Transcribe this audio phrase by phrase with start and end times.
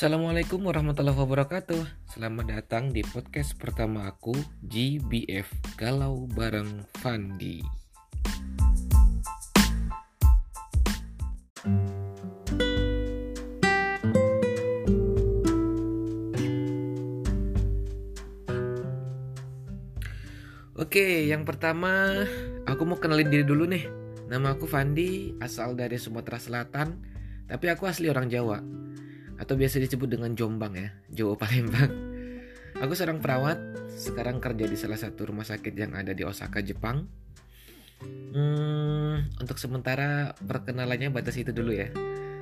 [0.00, 2.08] Assalamualaikum warahmatullahi wabarakatuh.
[2.08, 4.32] Selamat datang di podcast pertama aku
[4.64, 5.44] GBF
[5.76, 7.60] Galau Bareng Fandi.
[20.80, 22.24] Oke, yang pertama
[22.64, 23.84] aku mau kenalin diri dulu nih.
[24.32, 27.04] Nama aku Fandi, asal dari Sumatera Selatan.
[27.44, 28.80] Tapi aku asli orang Jawa
[29.40, 31.88] Atau biasa disebut dengan Jombang ya, Jawa Palembang
[32.84, 33.58] Aku seorang perawat,
[33.96, 37.08] sekarang kerja di salah satu rumah sakit yang ada di Osaka, Jepang
[38.00, 41.92] Hmm, untuk sementara perkenalannya batas itu dulu ya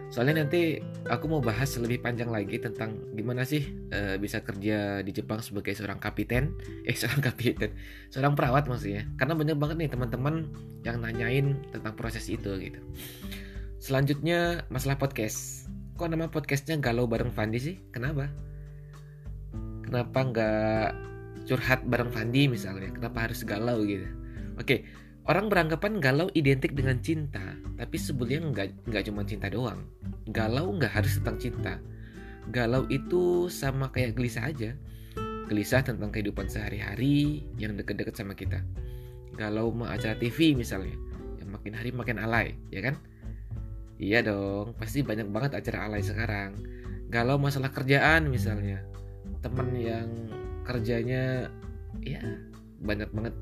[0.09, 3.60] Soalnya nanti aku mau bahas lebih panjang lagi tentang gimana sih
[3.93, 6.57] uh, bisa kerja di Jepang sebagai seorang kapiten,
[6.88, 7.77] eh seorang kapiten,
[8.09, 9.05] seorang perawat maksudnya.
[9.21, 10.49] Karena banyak banget nih teman-teman
[10.80, 12.80] yang nanyain tentang proses itu gitu.
[13.79, 15.69] Selanjutnya masalah podcast.
[15.99, 17.77] Kok nama podcastnya Galau bareng Fandi sih?
[17.91, 18.30] Kenapa?
[19.82, 20.88] Kenapa nggak
[21.51, 22.95] curhat bareng Fandi misalnya?
[22.95, 24.07] Kenapa harus galau gitu?
[24.63, 24.87] Oke,
[25.29, 29.85] Orang beranggapan galau identik dengan cinta, tapi sebetulnya nggak nggak cuma cinta doang.
[30.24, 31.74] Galau nggak harus tentang cinta.
[32.49, 34.73] Galau itu sama kayak gelisah aja.
[35.52, 38.65] Gelisah tentang kehidupan sehari-hari yang deket-deket sama kita.
[39.37, 40.96] Galau mau acara TV misalnya,
[41.37, 42.96] yang makin hari makin alay, ya kan?
[43.99, 46.54] Iya dong, pasti banyak banget acara alay sekarang.
[47.10, 48.87] Galau masalah kerjaan misalnya,
[49.43, 50.09] temen yang
[50.63, 51.51] kerjanya
[52.07, 52.23] ya
[52.79, 53.35] banyak banget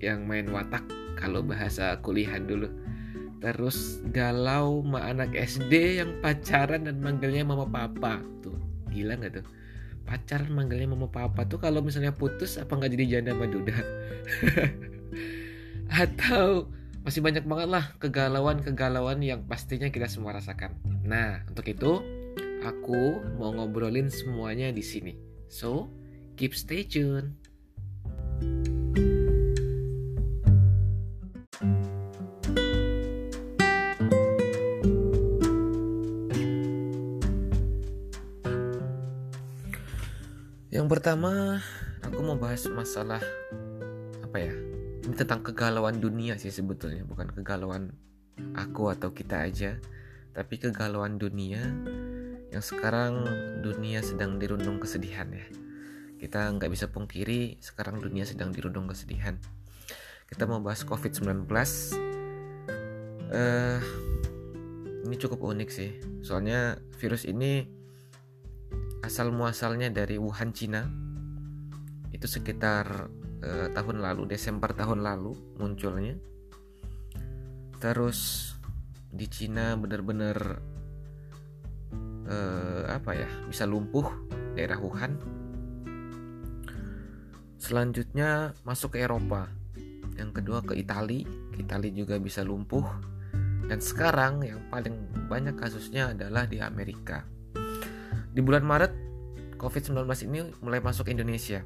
[0.00, 0.80] yang main watak
[1.20, 2.72] kalau bahasa kuliah dulu.
[3.38, 8.24] Terus galau ma anak SD yang pacaran dan manggilnya mama papa.
[8.40, 8.56] Tuh
[8.88, 9.46] gila nggak tuh?
[10.08, 13.76] Pacaran manggilnya mama papa tuh kalau misalnya putus apa nggak jadi janda maduda
[16.02, 16.72] atau
[17.08, 20.76] masih banyak banget lah kegalauan-kegalauan yang pastinya kita semua rasakan.
[21.08, 22.04] Nah, untuk itu
[22.60, 25.16] aku mau ngobrolin semuanya di sini.
[25.48, 25.88] So,
[26.36, 27.32] keep stay tune.
[40.68, 41.64] Yang pertama,
[42.04, 43.24] aku mau bahas masalah
[44.20, 44.67] apa ya?
[45.08, 47.96] Ini tentang kegalauan dunia sih sebetulnya, bukan kegalauan
[48.52, 49.80] aku atau kita aja,
[50.36, 51.64] tapi kegalauan dunia
[52.52, 53.24] yang sekarang
[53.64, 55.48] dunia sedang dirundung kesedihan ya.
[56.20, 59.40] Kita nggak bisa pungkiri sekarang dunia sedang dirundung kesedihan.
[60.28, 61.48] Kita mau bahas COVID-19.
[63.32, 63.80] Uh,
[65.08, 67.64] ini cukup unik sih, soalnya virus ini
[69.00, 70.84] asal muasalnya dari Wuhan Cina
[72.12, 73.08] itu sekitar
[73.42, 76.14] uh, tahun lalu Desember tahun lalu munculnya.
[77.78, 78.52] Terus
[79.08, 80.36] di Cina benar-benar
[82.28, 84.06] uh, apa ya bisa lumpuh
[84.58, 85.18] daerah Wuhan.
[87.58, 89.50] Selanjutnya masuk ke Eropa.
[90.18, 91.26] Yang kedua ke Italia
[91.58, 92.86] Italia juga bisa lumpuh.
[93.68, 94.96] Dan sekarang yang paling
[95.28, 97.20] banyak kasusnya adalah di Amerika.
[98.32, 98.92] Di bulan Maret
[99.60, 101.60] COVID-19 ini mulai masuk Indonesia.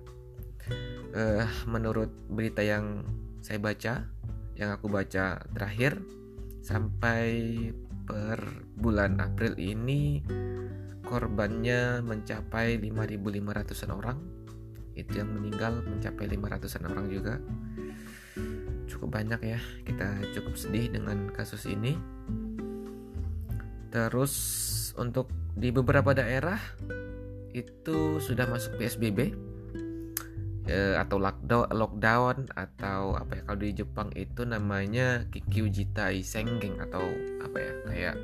[1.12, 3.04] Uh, menurut berita yang
[3.44, 4.08] saya baca,
[4.56, 6.00] yang aku baca terakhir
[6.64, 7.28] sampai
[8.08, 8.38] per
[8.78, 10.24] bulan April ini
[11.04, 14.18] korbannya mencapai 5.500an orang.
[14.96, 17.36] Itu yang meninggal mencapai 500an orang juga.
[18.88, 19.60] Cukup banyak ya.
[19.84, 21.96] Kita cukup sedih dengan kasus ini.
[23.92, 24.32] Terus
[24.96, 26.56] untuk di beberapa daerah
[27.52, 29.51] itu sudah masuk PSBB
[30.66, 37.02] eh, atau lockdown, lockdown atau apa ya kalau di Jepang itu namanya Kikyujitai Senggeng atau
[37.42, 38.16] apa ya kayak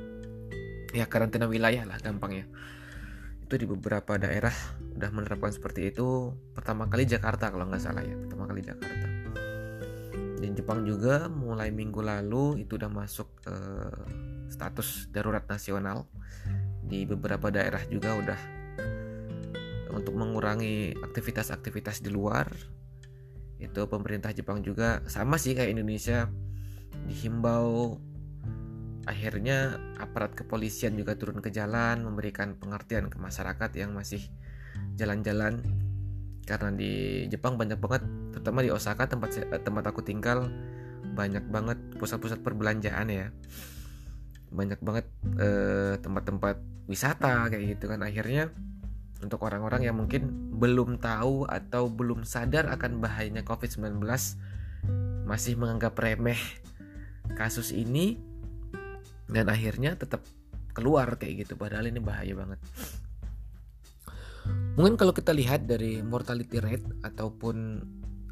[0.95, 2.47] ya karantina wilayah lah gampangnya.
[3.43, 4.53] Itu di beberapa daerah
[4.95, 6.37] udah menerapkan seperti itu.
[6.55, 9.07] Pertama kali Jakarta kalau nggak salah ya pertama kali Jakarta.
[10.39, 13.99] Di Jepang juga mulai minggu lalu itu udah masuk eh,
[14.47, 16.07] status darurat nasional.
[16.89, 18.58] Di beberapa daerah juga udah
[19.99, 22.47] untuk mengurangi aktivitas-aktivitas di luar.
[23.59, 26.31] Itu pemerintah Jepang juga sama sih kayak Indonesia
[27.11, 27.99] dihimbau.
[29.09, 34.21] Akhirnya aparat kepolisian juga turun ke jalan memberikan pengertian ke masyarakat yang masih
[34.95, 35.65] jalan-jalan.
[36.45, 40.49] Karena di Jepang banyak banget terutama di Osaka tempat tempat aku tinggal
[41.17, 43.27] banyak banget pusat-pusat perbelanjaan ya.
[44.53, 45.09] Banyak banget
[45.41, 46.57] eh, tempat-tempat
[46.89, 48.05] wisata kayak gitu kan.
[48.05, 48.53] Akhirnya
[49.19, 53.99] untuk orang-orang yang mungkin belum tahu atau belum sadar akan bahayanya COVID-19
[55.27, 56.39] masih menganggap remeh
[57.35, 58.17] kasus ini
[59.29, 60.25] dan akhirnya tetap
[60.73, 61.59] keluar kayak gitu.
[61.59, 62.61] Padahal ini bahaya banget.
[64.79, 67.83] Mungkin kalau kita lihat dari mortality rate ataupun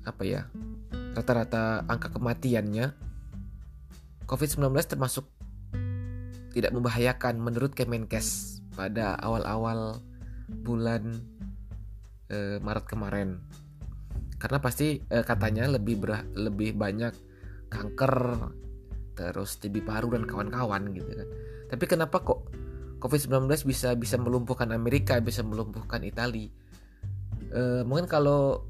[0.06, 0.47] apa ya
[1.19, 2.94] rata-rata angka kematiannya
[4.31, 5.27] COVID-19 termasuk
[6.55, 10.00] tidak membahayakan menurut Kemenkes pada awal-awal
[10.49, 11.15] bulan
[12.31, 13.39] eh, Maret kemarin.
[14.37, 17.15] Karena pasti eh, katanya lebih ber, lebih banyak
[17.67, 18.15] kanker
[19.17, 21.29] terus TB paru dan kawan-kawan gitu kan.
[21.73, 22.47] Tapi kenapa kok
[23.01, 26.49] COVID-19 bisa bisa melumpuhkan Amerika bisa melumpuhkan Italia
[27.53, 28.65] eh, mungkin kalau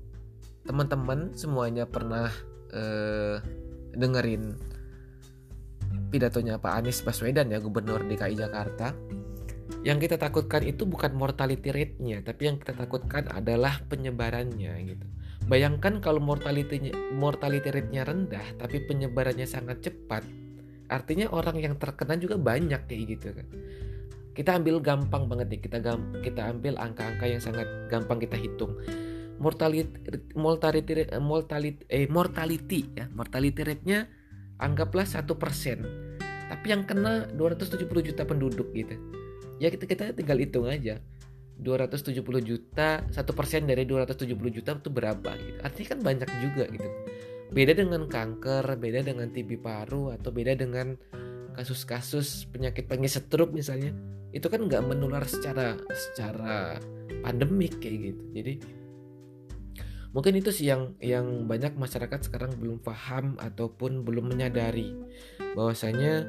[0.66, 2.28] teman-teman semuanya pernah
[2.74, 3.38] eh,
[3.94, 4.58] dengerin
[6.10, 8.92] pidatonya Pak Anies Baswedan ya gubernur DKI Jakarta
[9.86, 15.06] yang kita takutkan itu bukan mortality rate-nya tapi yang kita takutkan adalah penyebarannya gitu.
[15.46, 20.26] Bayangkan kalau mortality mortality rate-nya rendah tapi penyebarannya sangat cepat
[20.90, 23.46] artinya orang yang terkena juga banyak kayak gitu kan.
[24.34, 25.78] Kita ambil gampang banget nih kita
[26.18, 28.74] kita ambil angka-angka yang sangat gampang kita hitung.
[29.38, 29.86] Mortality
[30.34, 34.10] mortality mortality eh mortality ya mortality rate-nya
[34.58, 35.86] anggaplah satu persen
[36.50, 38.98] tapi yang kena 270 juta penduduk gitu
[39.62, 41.00] ya kita kita tinggal hitung aja.
[41.56, 45.58] 270 juta satu persen dari 270 juta itu berapa gitu.
[45.64, 46.88] Artinya kan banyak juga gitu.
[47.48, 51.00] Beda dengan kanker beda dengan TB paru atau beda dengan
[51.56, 53.96] kasus-kasus penyakit penyakit stroke misalnya
[54.36, 56.76] itu kan nggak menular secara secara
[57.24, 58.22] pandemik kayak gitu.
[58.36, 58.54] Jadi
[60.12, 64.92] mungkin itu sih yang yang banyak masyarakat sekarang belum paham ataupun belum menyadari
[65.56, 66.28] bahwasanya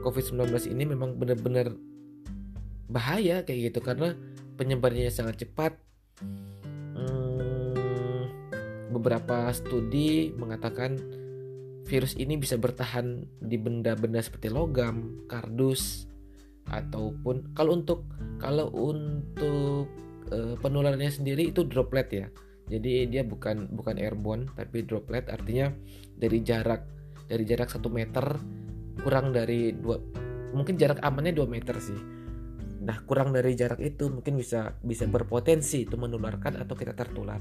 [0.00, 1.76] COVID-19 ini memang benar-benar
[2.92, 3.80] bahaya kayak gitu.
[3.80, 4.14] Karena
[4.60, 5.74] penyebarannya sangat cepat.
[6.94, 8.28] Hmm,
[8.92, 11.00] beberapa studi mengatakan
[11.88, 16.06] virus ini bisa bertahan di benda-benda seperti logam, kardus
[16.70, 18.06] ataupun kalau untuk
[18.38, 19.90] kalau untuk
[20.30, 22.26] uh, penularannya sendiri itu droplet ya.
[22.70, 25.26] Jadi dia bukan bukan airborne tapi droplet.
[25.26, 25.74] Artinya
[26.14, 26.86] dari jarak
[27.26, 28.38] dari jarak satu meter
[29.02, 29.98] kurang dari dua
[30.52, 31.96] mungkin jarak amannya 2 meter sih
[32.82, 37.38] nah kurang dari jarak itu mungkin bisa bisa berpotensi itu menularkan atau kita tertular.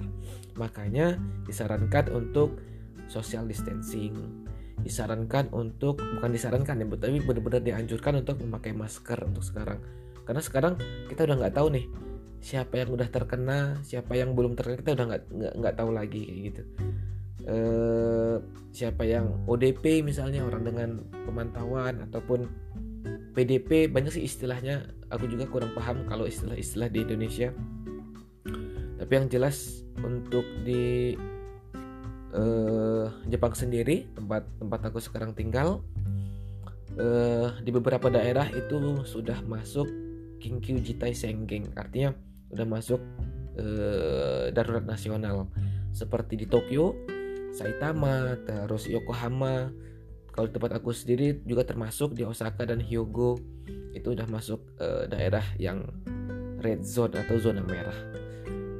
[0.53, 1.17] Makanya
[1.49, 2.61] disarankan untuk
[3.09, 4.45] social distancing.
[4.81, 9.81] Disarankan untuk bukan disarankan ya tapi benar-benar dianjurkan untuk memakai masker untuk sekarang.
[10.25, 10.73] Karena sekarang
[11.09, 11.85] kita udah nggak tahu nih
[12.41, 15.23] siapa yang udah terkena siapa yang belum terkena kita udah nggak
[15.57, 16.61] nggak tahu lagi kayak gitu.
[17.41, 17.57] E,
[18.69, 20.89] siapa yang ODP misalnya orang dengan
[21.25, 22.45] pemantauan ataupun
[23.33, 27.51] PDP banyak sih istilahnya aku juga kurang paham kalau istilah-istilah di Indonesia
[28.97, 31.13] tapi yang jelas untuk di
[32.33, 35.83] uh, Jepang sendiri tempat tempat aku sekarang tinggal
[36.95, 39.85] uh, di beberapa daerah itu sudah masuk
[40.41, 42.17] Kinkyu Jitai Senggeng artinya
[42.51, 42.99] udah masuk
[43.55, 45.47] eh, darurat nasional
[45.91, 46.95] seperti di Tokyo,
[47.51, 49.71] Saitama, terus Yokohama.
[50.31, 53.35] Kalau tempat aku sendiri juga termasuk di Osaka dan Hyogo
[53.91, 55.83] itu udah masuk eh, daerah yang
[56.63, 57.97] red zone atau zona merah.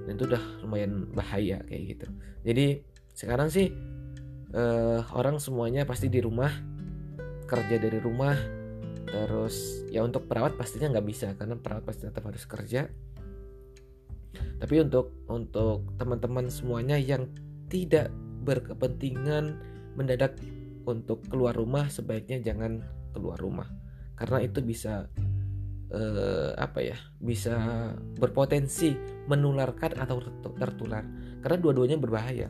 [0.07, 2.07] Dan itu udah lumayan bahaya kayak gitu.
[2.47, 2.65] Jadi
[3.11, 3.67] sekarang sih
[4.55, 6.51] eh, orang semuanya pasti di rumah
[7.47, 8.61] kerja dari rumah
[9.11, 12.87] terus ya untuk perawat pastinya nggak bisa karena perawat pasti tetap harus kerja
[14.61, 17.27] tapi untuk untuk teman-teman semuanya yang
[17.67, 18.07] tidak
[18.47, 19.59] berkepentingan
[19.99, 20.39] mendadak
[20.85, 22.81] untuk keluar rumah sebaiknya jangan
[23.13, 23.67] keluar rumah.
[24.15, 25.09] Karena itu bisa
[25.91, 27.55] eh, apa ya bisa
[28.17, 28.95] berpotensi
[29.27, 30.23] menularkan atau
[30.55, 31.03] tertular.
[31.41, 32.47] Karena dua-duanya berbahaya.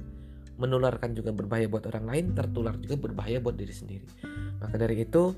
[0.62, 4.08] Menularkan juga berbahaya buat orang lain tertular juga berbahaya buat diri sendiri.
[4.62, 5.34] Maka dari itu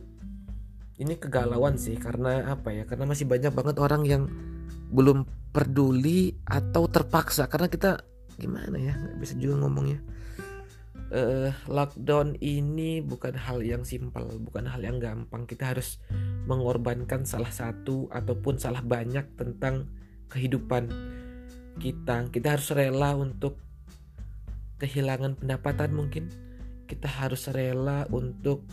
[0.99, 1.95] ini kegalauan sih.
[1.95, 4.23] Karena apa ya karena masih banyak banget orang yang
[4.91, 5.23] belum
[5.55, 7.47] peduli atau terpaksa.
[7.47, 10.01] Karena kita gimana ya nggak bisa juga ngomongnya
[11.11, 15.43] uh, lockdown ini bukan hal yang simpel bukan hal yang gampang.
[15.43, 15.99] Kita harus
[16.47, 19.89] mengorbankan salah satu ataupun salah banyak tentang
[20.31, 20.87] kehidupan
[21.81, 22.29] kita.
[22.29, 23.59] Kita harus rela untuk
[24.79, 26.29] kehilangan pendapatan mungkin.
[26.87, 28.63] Kita harus rela untuk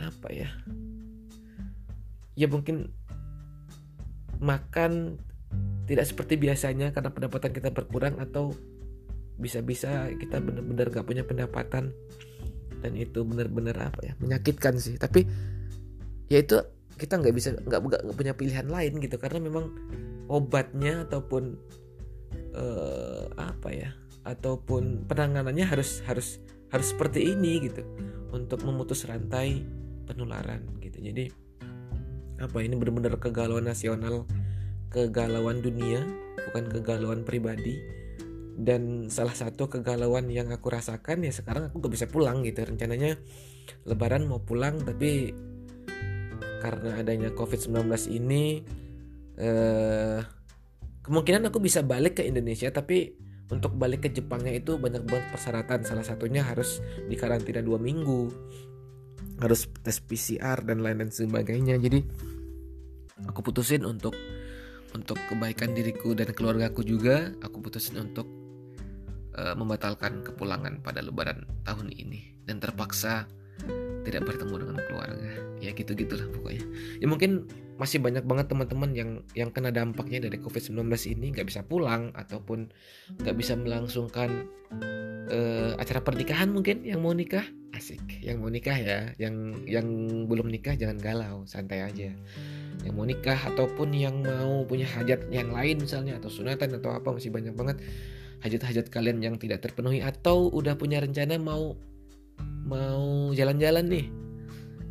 [0.00, 0.50] apa ya?
[2.34, 2.90] Ya mungkin
[4.42, 5.22] makan
[5.84, 8.56] tidak seperti biasanya karena pendapatan kita berkurang atau
[9.40, 11.90] bisa-bisa kita benar-benar gak punya pendapatan.
[12.84, 15.00] Dan itu benar-benar apa ya menyakitkan sih.
[15.00, 15.24] Tapi
[16.28, 16.60] ya itu
[16.94, 19.16] kita nggak bisa nggak nggak punya pilihan lain gitu.
[19.16, 19.72] Karena memang
[20.28, 21.56] obatnya ataupun
[22.52, 23.90] uh, apa ya
[24.28, 27.80] ataupun penanganannya harus harus harus seperti ini gitu.
[28.36, 29.64] Untuk memutus rantai
[30.04, 31.00] penularan gitu.
[31.00, 31.32] Jadi
[32.36, 34.28] apa ini benar-benar kegalauan nasional
[34.92, 36.02] kegalauan dunia
[36.50, 37.80] bukan kegalauan pribadi
[38.54, 42.62] dan salah satu kegalauan yang aku rasakan ya sekarang aku gak bisa pulang gitu.
[42.62, 43.18] Rencananya
[43.88, 45.34] lebaran mau pulang tapi
[46.62, 48.64] karena adanya covid-19 ini
[49.36, 50.20] eh,
[51.04, 53.12] kemungkinan aku bisa balik ke Indonesia tapi
[53.52, 55.84] untuk balik ke Jepangnya itu banyak banget persyaratan.
[55.84, 58.32] Salah satunya harus di karantina dua minggu
[59.42, 61.76] harus tes PCR dan lain-lain sebagainya.
[61.76, 62.00] Jadi
[63.26, 64.14] aku putusin untuk
[64.94, 67.34] untuk kebaikan diriku dan keluargaku juga.
[67.42, 68.24] Aku putusin untuk
[69.38, 73.26] uh, membatalkan kepulangan pada lebaran tahun ini dan terpaksa
[74.04, 75.32] tidak bertemu dengan keluarga.
[75.58, 76.64] Ya gitu gitulah pokoknya.
[77.00, 77.48] Ya mungkin
[77.80, 80.84] masih banyak banget teman-teman yang yang kena dampaknya dari covid-19
[81.16, 81.32] ini.
[81.32, 82.68] Nggak bisa pulang ataupun
[83.24, 84.44] nggak bisa melangsungkan
[85.32, 87.48] uh, acara pernikahan mungkin yang mau nikah.
[87.72, 88.20] Asik.
[88.20, 88.98] Yang mau nikah ya.
[89.16, 89.88] Yang yang
[90.28, 91.48] belum nikah jangan galau.
[91.48, 92.12] Santai aja.
[92.84, 97.08] Yang mau nikah ataupun yang mau punya hajat yang lain misalnya atau sunatan atau apa
[97.16, 97.80] masih banyak banget
[98.44, 101.80] hajat-hajat kalian yang tidak terpenuhi atau udah punya rencana mau
[102.68, 104.06] mau jalan-jalan nih?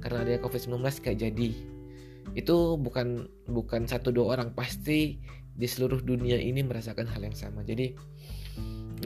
[0.02, 1.50] Karena ada covid-19 kayak jadi.
[2.34, 5.22] Itu bukan bukan satu dua orang pasti
[5.54, 7.62] di seluruh dunia ini merasakan hal yang sama.
[7.62, 7.94] Jadi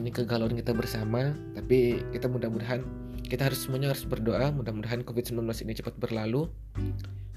[0.00, 2.80] ini kegalauan kita bersama tapi kita mudah-mudahan
[3.28, 6.48] kita harus semuanya harus berdoa mudah-mudahan COVID-19 ini cepat berlalu.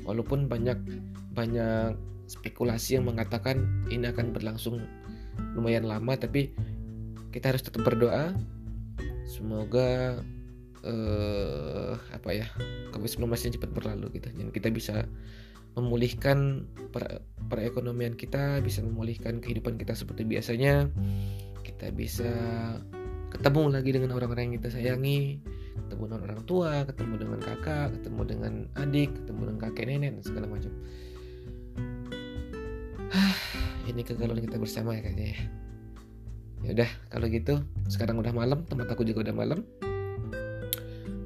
[0.07, 0.79] Walaupun banyak
[1.35, 1.99] banyak
[2.31, 4.79] spekulasi yang mengatakan ini akan berlangsung
[5.53, 6.55] lumayan lama tapi
[7.31, 8.35] kita harus tetap berdoa.
[9.25, 10.19] Semoga
[10.83, 12.47] uh, apa ya
[12.91, 14.27] COVID-19 ini cepat berlalu gitu.
[14.35, 15.07] Dan kita bisa
[15.79, 16.67] memulihkan
[17.47, 20.91] perekonomian kita bisa memulihkan kehidupan kita seperti biasanya.
[21.63, 22.31] Kita bisa
[23.31, 25.39] ketemu lagi dengan orang-orang yang kita sayangi
[25.71, 30.23] ketemu dengan orang tua ketemu dengan kakak ketemu dengan adik ketemu dengan kakek nenek dan
[30.23, 30.71] segala macam.
[33.89, 35.39] Ini kegalauan kita bersama ya kayaknya ya
[36.61, 37.53] ya udah kalau gitu
[37.89, 39.59] sekarang udah malam tempat aku juga udah malam.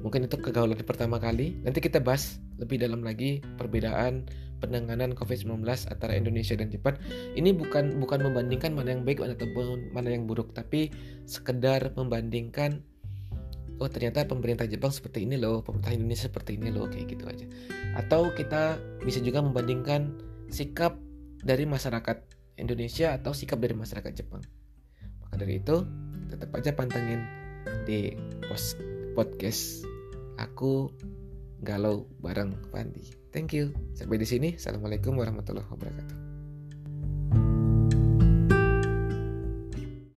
[0.06, 1.58] Mungkin itu kegalauan pertama kali.
[1.66, 4.30] Nanti kita bahas lebih dalam lagi perbedaan
[4.62, 6.94] penanganan COVID-19 antara Indonesia dan Jepang.
[7.34, 9.50] Ini bukan bukan membandingkan mana yang baik atau
[9.90, 10.94] mana yang buruk tapi
[11.26, 12.86] sekedar membandingkan
[13.76, 17.46] oh ternyata pemerintah Jepang seperti ini loh pemerintah Indonesia seperti ini loh kayak gitu aja.
[17.98, 20.16] Atau kita bisa juga membandingkan
[20.48, 20.96] sikap
[21.42, 22.22] dari masyarakat
[22.62, 24.40] Indonesia atau sikap dari masyarakat Jepang
[25.36, 25.84] maka dari itu
[26.32, 27.20] tetap aja pantengin
[27.84, 28.16] di
[29.12, 29.84] podcast
[30.40, 30.88] aku
[31.60, 33.04] galau bareng Pandi
[33.36, 33.68] thank you.
[33.92, 34.56] Sampai di sini.
[34.56, 36.25] Assalamualaikum warahmatullahi wabarakatuh